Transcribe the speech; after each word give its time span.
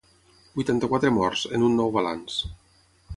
Vuitanta-quatre 0.53 1.11
morts, 1.17 1.43
en 1.59 1.67
un 1.69 1.77
nou 1.81 1.93
balanç. 1.99 2.39